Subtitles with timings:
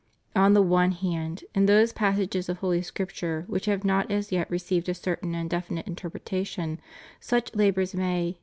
[0.35, 4.49] On the one hand, in those passages of Holy Scripture which have not as yet
[4.49, 6.79] received a certain and definite interpretation,
[7.19, 8.35] such labors may, in.